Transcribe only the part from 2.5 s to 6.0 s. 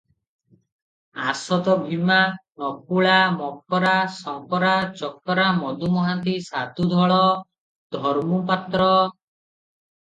ନକୁଳା, ମକ୍ରା, ଶଙ୍କରା, ଚକ୍ରା, ମଧୁ